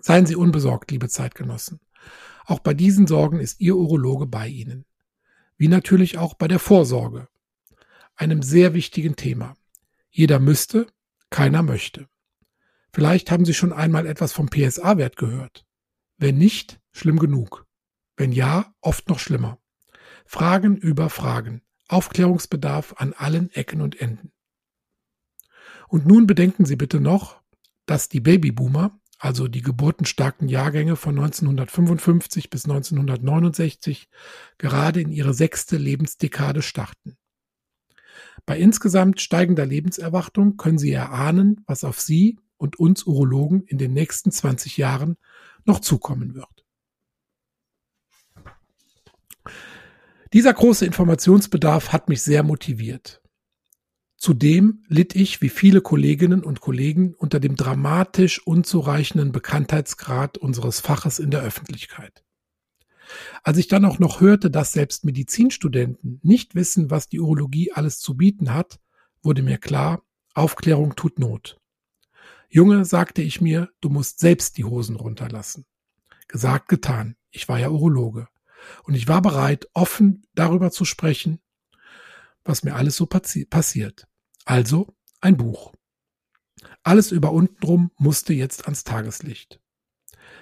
Seien 0.01 0.27
Sie 0.27 0.36
unbesorgt, 0.36 0.91
liebe 0.91 1.09
Zeitgenossen. 1.09 1.79
Auch 2.45 2.59
bei 2.59 2.75
diesen 2.75 3.07
Sorgen 3.07 3.39
ist 3.39 3.59
Ihr 3.59 3.75
Urologe 3.75 4.27
bei 4.27 4.47
Ihnen. 4.47 4.86
Wie 5.57 5.67
natürlich 5.67 6.19
auch 6.19 6.36
bei 6.36 6.47
der 6.47 6.59
Vorsorge. 6.59 7.27
Einem 8.15 8.43
sehr 8.43 8.75
wichtigen 8.75 9.15
Thema. 9.15 9.55
Jeder 10.12 10.38
müsste, 10.38 10.86
keiner 11.31 11.63
möchte. 11.63 12.07
Vielleicht 12.93 13.31
haben 13.31 13.45
Sie 13.45 13.55
schon 13.55 13.74
einmal 13.74 14.05
etwas 14.05 14.31
vom 14.31 14.47
PSA-Wert 14.47 15.17
gehört. 15.17 15.65
Wenn 16.19 16.38
nicht, 16.38 16.79
schlimm 16.91 17.17
genug. 17.17 17.66
Wenn 18.17 18.31
ja, 18.31 18.74
oft 18.81 19.07
noch 19.09 19.19
schlimmer. 19.19 19.59
Fragen 20.25 20.75
über 20.75 21.09
Fragen. 21.09 21.62
Aufklärungsbedarf 21.88 22.95
an 22.97 23.13
allen 23.13 23.50
Ecken 23.51 23.79
und 23.79 24.01
Enden. 24.01 24.33
Und 25.88 26.05
nun 26.05 26.27
bedenken 26.27 26.65
Sie 26.65 26.75
bitte 26.75 27.00
noch, 27.00 27.41
dass 27.86 28.09
die 28.09 28.19
Babyboomer, 28.19 29.00
also 29.19 29.47
die 29.47 29.62
geburtenstarken 29.62 30.50
Jahrgänge 30.50 30.97
von 30.97 31.17
1955 31.17 32.50
bis 32.50 32.65
1969, 32.65 34.09
gerade 34.57 35.00
in 35.00 35.12
ihre 35.12 35.33
sechste 35.33 35.77
Lebensdekade 35.77 36.62
starten. 36.62 37.17
Bei 38.45 38.57
insgesamt 38.59 39.21
steigender 39.21 39.65
Lebenserwartung 39.65 40.57
können 40.57 40.77
Sie 40.77 40.91
erahnen, 40.91 41.63
was 41.67 41.83
auf 41.83 42.01
Sie 42.01 42.39
und 42.57 42.77
uns 42.79 43.03
Urologen 43.03 43.63
in 43.63 43.77
den 43.77 43.93
nächsten 43.93 44.31
20 44.31 44.77
Jahren 44.77 45.17
noch 45.65 45.79
zukommen 45.79 46.36
wird. 46.36 46.56
Dieser 50.34 50.53
große 50.53 50.86
Informationsbedarf 50.86 51.93
hat 51.93 52.10
mich 52.10 52.22
sehr 52.22 52.43
motiviert. 52.43 53.22
Zudem 54.17 54.84
litt 54.88 55.15
ich 55.15 55.41
wie 55.41 55.50
viele 55.50 55.81
Kolleginnen 55.81 56.43
und 56.43 56.60
Kollegen 56.60 57.13
unter 57.13 57.39
dem 57.39 57.55
dramatisch 57.55 58.46
unzureichenden 58.46 59.31
Bekanntheitsgrad 59.31 60.38
unseres 60.38 60.79
Faches 60.79 61.19
in 61.19 61.29
der 61.29 61.41
Öffentlichkeit. 61.41 62.24
Als 63.43 63.57
ich 63.57 63.67
dann 63.67 63.86
auch 63.86 64.00
noch 64.00 64.19
hörte, 64.19 64.50
dass 64.50 64.74
selbst 64.74 65.05
Medizinstudenten 65.05 66.19
nicht 66.24 66.55
wissen, 66.55 66.89
was 66.89 67.07
die 67.07 67.19
Urologie 67.19 67.72
alles 67.72 68.00
zu 68.00 68.17
bieten 68.17 68.53
hat, 68.53 68.79
wurde 69.22 69.43
mir 69.43 69.60
klar, 69.60 70.01
Aufklärung 70.34 70.96
tut 70.96 71.19
Not. 71.19 71.57
Junge, 72.50 72.86
sagte 72.86 73.22
ich 73.22 73.39
mir, 73.39 73.69
du 73.81 73.89
musst 73.89 74.19
selbst 74.19 74.57
die 74.57 74.63
Hosen 74.63 74.96
runterlassen. 74.96 75.65
Gesagt, 76.27 76.69
getan. 76.69 77.15
Ich 77.31 77.48
war 77.48 77.60
ja 77.60 77.69
Urologe. 77.69 78.27
Und 78.83 78.95
ich 78.95 79.07
war 79.07 79.21
bereit, 79.21 79.67
offen 79.74 80.25
darüber 80.33 80.71
zu 80.71 80.86
sprechen, 80.86 81.39
was 82.43 82.63
mir 82.63 82.75
alles 82.75 82.95
so 82.95 83.05
passi 83.05 83.45
passiert. 83.45 84.07
Also 84.45 84.95
ein 85.21 85.38
Buch. 85.38 85.74
Alles 86.83 87.12
über 87.12 87.31
untenrum 87.31 87.91
musste 87.97 88.33
jetzt 88.33 88.65
ans 88.65 88.83
Tageslicht. 88.83 89.59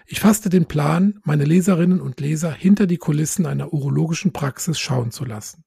Ich 0.05 0.19
fasste 0.19 0.49
den 0.49 0.67
Plan, 0.67 1.19
meine 1.23 1.45
Leserinnen 1.45 1.99
und 1.99 2.19
Leser 2.19 2.51
hinter 2.51 2.85
die 2.85 2.97
Kulissen 2.97 3.45
einer 3.45 3.73
urologischen 3.73 4.33
Praxis 4.33 4.79
schauen 4.79 5.11
zu 5.11 5.25
lassen. 5.25 5.63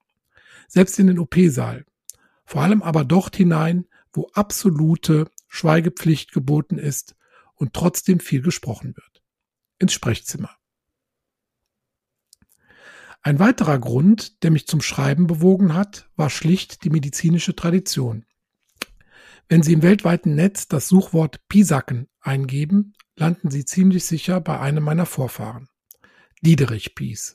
Selbst 0.69 0.99
in 0.99 1.09
den 1.09 1.19
OP-Saal. 1.19 1.85
Vor 2.45 2.63
allem 2.63 2.83
aber 2.83 3.05
dort 3.05 3.37
hinein, 3.37 3.87
wo 4.13 4.29
absolute 4.33 5.31
Schweigepflicht 5.49 6.33
geboten 6.33 6.79
ist 6.79 7.17
und 7.55 7.73
trotzdem 7.73 8.21
viel 8.21 8.43
gesprochen 8.43 8.97
wird. 8.97 9.23
Ins 9.79 9.93
Sprechzimmer. 9.93 10.57
Ein 13.29 13.41
weiterer 13.41 13.79
Grund, 13.79 14.43
der 14.43 14.51
mich 14.51 14.67
zum 14.67 14.81
Schreiben 14.81 15.27
bewogen 15.27 15.75
hat, 15.75 16.09
war 16.17 16.31
schlicht 16.31 16.83
die 16.83 16.89
medizinische 16.89 17.55
Tradition. 17.55 18.25
Wenn 19.51 19.63
Sie 19.63 19.75
im 19.75 19.83
weltweiten 19.83 20.35
Netz 20.35 20.67
das 20.67 20.89
Suchwort 20.89 21.47
Pisacken 21.47 22.09
eingeben, 22.23 22.95
landen 23.17 23.51
Sie 23.51 23.67
ziemlich 23.67 24.07
sicher 24.07 24.41
bei 24.41 24.59
einem 24.59 24.83
meiner 24.83 25.05
Vorfahren. 25.05 25.69
Diederich 26.41 26.95
Pies. 26.95 27.35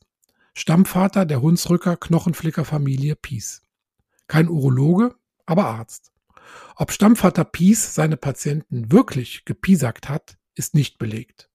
Stammvater 0.55 1.27
der 1.27 1.43
Hunsrücker 1.43 1.95
Knochenflicker 1.95 2.65
Familie 2.65 3.15
Pies. 3.15 3.61
Kein 4.25 4.49
Urologe, 4.49 5.13
aber 5.45 5.65
Arzt. 5.65 6.11
Ob 6.75 6.91
Stammvater 6.91 7.43
Pies 7.43 7.93
seine 7.93 8.17
Patienten 8.17 8.91
wirklich 8.91 9.45
gepiesackt 9.45 10.09
hat, 10.09 10.39
ist 10.55 10.73
nicht 10.73 10.97
belegt. 10.97 11.51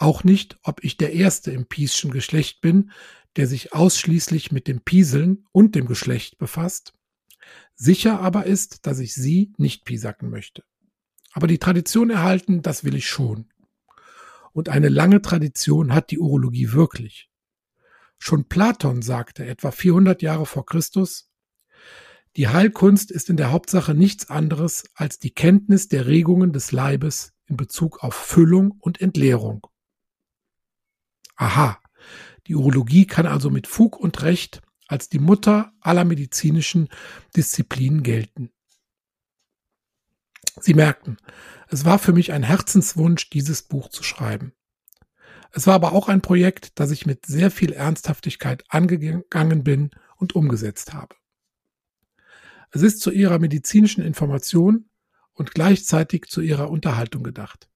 Auch 0.00 0.24
nicht, 0.24 0.56
ob 0.62 0.82
ich 0.82 0.96
der 0.96 1.12
Erste 1.12 1.50
im 1.50 1.66
Pieschen 1.66 2.10
Geschlecht 2.10 2.62
bin, 2.62 2.90
der 3.36 3.46
sich 3.46 3.72
ausschließlich 3.72 4.52
mit 4.52 4.66
dem 4.66 4.80
Pieseln 4.80 5.46
und 5.52 5.74
dem 5.74 5.86
Geschlecht 5.86 6.38
befasst. 6.38 6.94
Sicher 7.74 8.20
aber 8.20 8.46
ist, 8.46 8.86
dass 8.86 8.98
ich 8.98 9.14
sie 9.14 9.52
nicht 9.56 9.84
piesacken 9.84 10.30
möchte. 10.30 10.64
Aber 11.32 11.46
die 11.46 11.58
Tradition 11.58 12.10
erhalten, 12.10 12.62
das 12.62 12.84
will 12.84 12.94
ich 12.94 13.06
schon. 13.06 13.48
Und 14.52 14.68
eine 14.68 14.88
lange 14.88 15.22
Tradition 15.22 15.94
hat 15.94 16.10
die 16.10 16.18
Urologie 16.18 16.72
wirklich. 16.72 17.30
Schon 18.18 18.48
Platon 18.48 19.00
sagte 19.00 19.46
etwa 19.46 19.70
400 19.70 20.20
Jahre 20.22 20.44
vor 20.44 20.66
Christus, 20.66 21.30
die 22.36 22.48
Heilkunst 22.48 23.10
ist 23.10 23.30
in 23.30 23.36
der 23.36 23.50
Hauptsache 23.50 23.94
nichts 23.94 24.28
anderes 24.30 24.84
als 24.94 25.18
die 25.18 25.32
Kenntnis 25.32 25.88
der 25.88 26.06
Regungen 26.06 26.52
des 26.52 26.70
Leibes 26.70 27.32
in 27.46 27.56
Bezug 27.56 28.04
auf 28.04 28.14
Füllung 28.14 28.72
und 28.78 29.00
Entleerung. 29.00 29.66
Aha, 31.36 31.79
die 32.50 32.56
Urologie 32.56 33.06
kann 33.06 33.26
also 33.26 33.48
mit 33.48 33.68
Fug 33.68 33.96
und 33.96 34.22
Recht 34.24 34.60
als 34.88 35.08
die 35.08 35.20
Mutter 35.20 35.72
aller 35.80 36.04
medizinischen 36.04 36.88
Disziplinen 37.36 38.02
gelten. 38.02 38.50
Sie 40.58 40.74
merkten, 40.74 41.16
es 41.68 41.84
war 41.84 42.00
für 42.00 42.12
mich 42.12 42.32
ein 42.32 42.42
Herzenswunsch, 42.42 43.30
dieses 43.30 43.62
Buch 43.62 43.88
zu 43.88 44.02
schreiben. 44.02 44.52
Es 45.52 45.68
war 45.68 45.74
aber 45.74 45.92
auch 45.92 46.08
ein 46.08 46.22
Projekt, 46.22 46.80
das 46.80 46.90
ich 46.90 47.06
mit 47.06 47.24
sehr 47.24 47.52
viel 47.52 47.72
Ernsthaftigkeit 47.72 48.64
angegangen 48.68 49.62
bin 49.62 49.90
und 50.16 50.34
umgesetzt 50.34 50.92
habe. 50.92 51.14
Es 52.72 52.82
ist 52.82 53.00
zu 53.00 53.12
ihrer 53.12 53.38
medizinischen 53.38 54.02
Information 54.02 54.90
und 55.34 55.54
gleichzeitig 55.54 56.24
zu 56.26 56.40
ihrer 56.40 56.68
Unterhaltung 56.68 57.22
gedacht. 57.22 57.70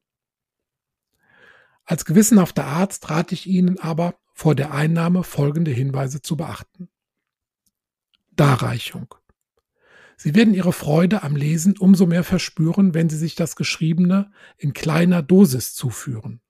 Als 1.85 2.05
gewissenhafter 2.05 2.65
Arzt 2.65 3.09
rate 3.09 3.35
ich 3.35 3.47
Ihnen 3.47 3.79
aber, 3.79 4.19
vor 4.35 4.55
der 4.55 4.73
Einnahme 4.73 5.25
folgende 5.25 5.71
Hinweise 5.71 6.21
zu 6.21 6.37
beachten. 6.37 6.89
Darreichung. 8.33 9.15
Sie 10.17 10.35
werden 10.35 10.55
Ihre 10.55 10.73
Freude 10.73 11.23
am 11.23 11.37
Lesen 11.37 11.79
umso 11.79 12.07
mehr 12.07 12.25
verspüren, 12.25 12.95
wenn 12.95 13.09
Sie 13.09 13.17
sich 13.17 13.37
das 13.37 13.57
Geschriebene 13.57 14.31
in 14.59 14.73
kleiner 14.73 15.23
Dosis 15.23 15.75
zuführen. 15.75 16.41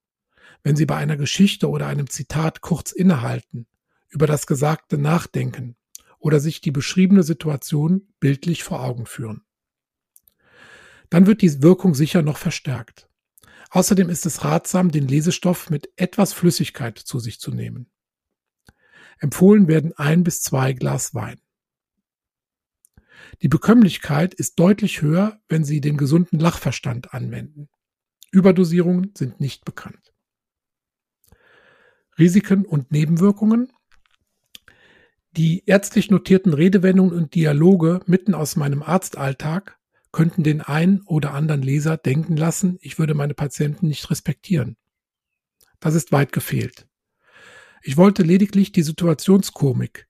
Wenn 0.63 0.77
Sie 0.77 0.87
bei 0.87 0.97
einer 0.97 1.17
Geschichte 1.17 1.69
oder 1.69 1.87
einem 1.87 2.09
Zitat 2.09 2.63
kurz 2.63 2.91
innehalten, 2.91 3.67
über 4.09 4.27
das 4.27 4.47
Gesagte 4.47 4.97
nachdenken 4.97 5.77
oder 6.19 6.41
sich 6.41 6.61
die 6.61 6.71
beschriebene 6.71 7.23
Situation 7.23 8.09
bildlich 8.19 8.65
vor 8.65 8.83
Augen 8.83 9.07
führen. 9.07 9.43
Dann 11.11 11.27
wird 11.27 11.43
die 11.43 11.63
Wirkung 11.63 11.95
sicher 11.95 12.23
noch 12.23 12.39
verstärkt. 12.39 13.09
Außerdem 13.75 14.09
ist 14.09 14.25
es 14.25 14.45
ratsam, 14.45 14.93
den 14.93 15.09
Lesestoff 15.09 15.69
mit 15.69 15.91
etwas 15.97 16.33
Flüssigkeit 16.33 16.97
zu 16.97 17.19
sich 17.19 17.41
zu 17.41 17.51
nehmen. 17.51 17.91
Empfohlen 19.19 19.67
werden 19.67 19.93
ein 19.97 20.23
bis 20.23 20.43
zwei 20.43 20.75
Glas 20.75 21.13
Wein. 21.13 21.41
Die 23.43 23.49
Bekömmlichkeit 23.49 24.33
ist 24.33 24.61
deutlich 24.61 25.03
höher, 25.03 25.41
wenn 25.49 25.65
Sie 25.65 25.81
den 25.81 25.97
gesunden 25.97 26.39
Lachverstand 26.39 27.15
anwenden. 27.15 27.69
Überdosierungen 28.31 29.11
sind 29.19 29.41
nicht 29.41 29.65
bekannt. 29.65 30.15
Risiken 32.17 32.65
und 32.65 32.93
Nebenwirkungen. 32.93 33.73
Die 35.33 35.65
ärztlich 35.67 36.13
notierten 36.13 36.55
Redewendungen 36.55 37.13
und 37.13 37.35
Dialoge 37.35 38.03
mitten 38.07 38.35
aus 38.35 38.55
meinem 38.55 38.85
Arztalltag 38.85 39.81
könnten 40.15 40.45
den 40.45 40.61
einen 40.61 41.03
oder 41.03 41.35
anderen 41.35 41.61
Leser 41.61 41.97
denken 41.97 42.37
lassen, 42.37 42.79
ich 42.81 43.01
würde 43.01 43.15
meine 43.15 43.35
Patienten 43.35 43.89
nicht 43.89 44.11
respektieren. 44.11 44.77
Das 45.81 45.97
ist 45.97 46.13
weit 46.13 46.31
gefehlt. 46.31 46.87
Ich 47.83 47.97
wollte 47.97 48.23
lediglich 48.23 48.71
die 48.71 48.85
Situationskomik, 48.85 50.07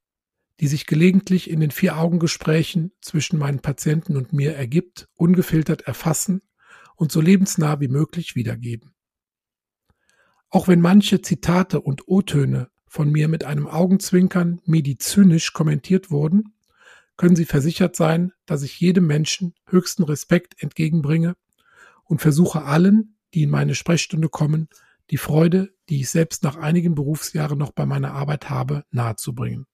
die 0.61 0.67
sich 0.67 0.85
gelegentlich 0.85 1.49
in 1.49 1.59
den 1.59 1.71
Vier-Augen-Gesprächen 1.71 2.93
zwischen 3.01 3.39
meinen 3.39 3.61
Patienten 3.61 4.19
und 4.19 4.35
mir 4.35 4.55
ergibt, 4.55 5.09
ungefiltert 5.15 5.81
erfassen 5.83 6.43
und 6.97 7.11
so 7.11 7.23
lebensnah 7.23 7.81
wie 7.81 7.89
möglich 7.89 8.37
wiedergeben. 8.37 8.95
Auch 10.51 10.69
wenn 10.69 10.83
manche 10.83 11.23
Zitate 11.23 11.81
und 11.81 12.07
O-Töne 12.09 12.69
von 12.87 13.11
mir 13.11 13.27
mit 13.29 13.45
einem 13.45 13.67
Augenzwinkern 13.67 14.61
medizynisch 14.67 15.55
kommentiert 15.55 16.11
wurden, 16.11 16.54
können 17.17 17.37
Sie 17.37 17.45
versichert 17.45 17.97
sein, 17.97 18.33
dass 18.47 18.63
ich 18.63 18.81
jedem 18.81 19.07
Menschen 19.07 19.55
höchsten 19.67 20.03
Respekt 20.03 20.63
entgegenbringe 20.63 21.37
und 22.05 22.21
versuche 22.21 22.63
allen, 22.63 23.17
die 23.35 23.43
in 23.45 23.51
meine 23.51 23.75
Sprechstunde 23.75 24.29
kommen, 24.29 24.69
die 25.11 25.17
Freude, 25.17 25.75
die 25.89 26.01
ich 26.01 26.11
selbst 26.11 26.43
nach 26.43 26.57
einigen 26.57 26.95
Berufsjahren 26.95 27.59
noch 27.59 27.73
bei 27.73 27.87
meiner 27.87 28.13
Arbeit 28.13 28.51
habe, 28.51 28.85
nahezubringen. 28.91 29.67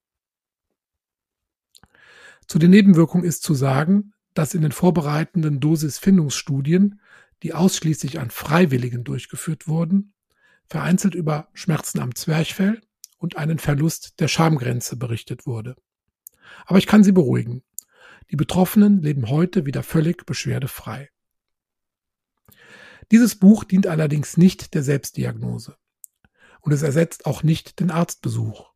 Zu 2.47 2.59
den 2.59 2.71
Nebenwirkungen 2.71 3.25
ist 3.25 3.43
zu 3.43 3.55
sagen, 3.55 4.13
dass 4.35 4.55
in 4.55 4.63
den 4.63 4.73
vorbereitenden 4.73 5.61
Dosisfindungsstudien, 5.61 7.01
die 7.43 7.55
ausschließlich 7.55 8.19
an 8.19 8.31
Freiwilligen 8.31 9.05
durchgeführt 9.05 9.69
wurden, 9.69 10.15
vereinzelt 10.67 11.15
über 11.15 11.49
Schmerzen 11.55 12.01
am 12.01 12.15
Zwerchfell 12.15 12.81
und 13.19 13.37
einen 13.37 13.59
Verlust 13.59 14.21
der 14.21 14.29
Schamgrenze 14.29 14.97
berichtet 14.97 15.47
wurde. 15.47 15.77
Aber 16.67 16.79
ich 16.79 16.87
kann 16.87 17.05
Sie 17.05 17.13
beruhigen. 17.13 17.63
Die 18.31 18.37
Betroffenen 18.37 19.03
leben 19.03 19.29
heute 19.29 19.67
wieder 19.67 19.83
völlig 19.83 20.25
beschwerdefrei. 20.25 21.11
Dieses 23.11 23.35
Buch 23.35 23.65
dient 23.65 23.87
allerdings 23.87 24.37
nicht 24.37 24.75
der 24.75 24.83
Selbstdiagnose. 24.83 25.77
Und 26.61 26.73
es 26.73 26.83
ersetzt 26.83 27.27
auch 27.27 27.43
nicht 27.43 27.81
den 27.81 27.91
Arztbesuch. 27.91 28.71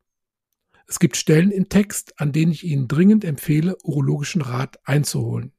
Es 0.87 0.98
gibt 0.98 1.16
Stellen 1.16 1.50
im 1.50 1.68
Text, 1.68 2.20
an 2.20 2.32
denen 2.32 2.52
ich 2.52 2.64
Ihnen 2.64 2.88
dringend 2.88 3.24
empfehle, 3.24 3.76
urologischen 3.84 4.42
Rat 4.42 4.78
einzuholen. 4.84 5.52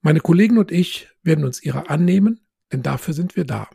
Meine 0.00 0.20
Kollegen 0.20 0.58
und 0.58 0.70
ich 0.70 1.08
werden 1.22 1.44
uns 1.44 1.62
ihrer 1.62 1.90
annehmen, 1.90 2.40
denn 2.72 2.82
dafür 2.82 3.14
sind 3.14 3.36
wir 3.36 3.44
da. 3.44 3.68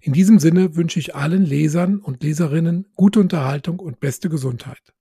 In 0.00 0.12
diesem 0.12 0.38
Sinne 0.38 0.76
wünsche 0.76 1.00
ich 1.00 1.16
allen 1.16 1.44
Lesern 1.44 1.98
und 1.98 2.22
Leserinnen 2.22 2.86
gute 2.94 3.18
Unterhaltung 3.18 3.80
und 3.80 4.00
beste 4.00 4.28
Gesundheit. 4.28 4.94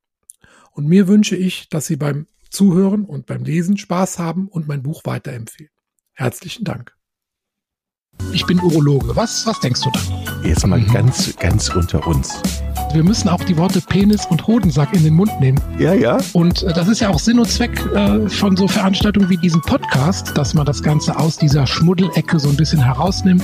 Und 0.77 0.85
mir 0.85 1.07
wünsche 1.07 1.35
ich, 1.35 1.69
dass 1.69 1.87
Sie 1.87 1.95
beim 1.95 2.27
Zuhören 2.51 3.03
und 3.03 3.25
beim 3.25 3.43
Lesen 3.43 3.77
Spaß 3.77 4.19
haben 4.19 4.47
und 4.47 4.67
mein 4.67 4.83
Buch 4.83 5.01
weiterempfehlen. 5.05 5.71
Herzlichen 6.13 6.65
Dank. 6.65 6.95
Ich 8.31 8.45
bin 8.45 8.59
Urologe. 8.59 9.15
Was, 9.15 9.47
was 9.47 9.59
denkst 9.59 9.81
du 9.81 9.89
da? 9.89 10.43
Jetzt 10.43 10.67
mal 10.67 10.79
ganz, 10.85 11.35
ganz 11.37 11.69
unter 11.69 12.05
uns 12.05 12.43
wir 12.93 13.03
müssen 13.03 13.29
auch 13.29 13.43
die 13.43 13.57
Worte 13.57 13.81
Penis 13.81 14.25
und 14.25 14.47
Hodensack 14.47 14.93
in 14.93 15.03
den 15.03 15.13
Mund 15.13 15.39
nehmen. 15.39 15.59
Ja, 15.77 15.93
ja. 15.93 16.19
Und 16.33 16.63
äh, 16.63 16.73
das 16.73 16.87
ist 16.87 17.01
ja 17.01 17.09
auch 17.09 17.19
Sinn 17.19 17.39
und 17.39 17.49
Zweck 17.49 17.79
äh, 17.93 18.29
von 18.29 18.55
so 18.55 18.67
Veranstaltungen 18.67 19.29
wie 19.29 19.37
diesem 19.37 19.61
Podcast, 19.61 20.37
dass 20.37 20.53
man 20.53 20.65
das 20.65 20.81
Ganze 20.81 21.17
aus 21.17 21.37
dieser 21.37 21.67
Schmuddelecke 21.67 22.39
so 22.39 22.49
ein 22.49 22.55
bisschen 22.55 22.83
herausnimmt. 22.83 23.43